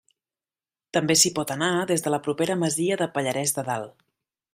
[0.97, 3.95] També s'hi pot anar des de la propera masia de Pallarès de Dalt.